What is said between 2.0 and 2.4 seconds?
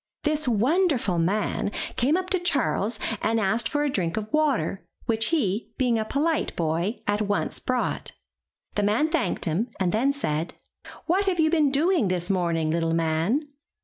up to